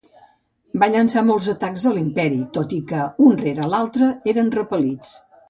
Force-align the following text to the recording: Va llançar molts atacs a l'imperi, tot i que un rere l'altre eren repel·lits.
Va 0.83 0.87
llançar 0.93 1.21
molts 1.27 1.49
atacs 1.53 1.85
a 1.89 1.91
l'imperi, 1.97 2.39
tot 2.57 2.73
i 2.79 2.81
que 2.93 3.05
un 3.27 3.37
rere 3.43 3.69
l'altre 3.75 4.09
eren 4.35 4.53
repel·lits. 4.59 5.15